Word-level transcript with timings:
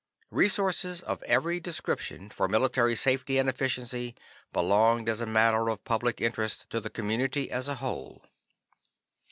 Resources 0.31 1.01
of 1.03 1.21
every 1.27 1.59
description, 1.59 2.31
for 2.31 2.47
military 2.47 2.95
safety 2.95 3.37
and 3.37 3.47
efficiency, 3.47 4.15
belonged 4.51 5.07
as 5.07 5.21
a 5.21 5.27
matter 5.27 5.69
of 5.69 5.85
public 5.85 6.19
interest 6.19 6.67
to 6.71 6.79
the 6.79 6.89
community 6.89 7.51
as 7.51 7.67
a 7.67 7.75
whole. 7.75 8.25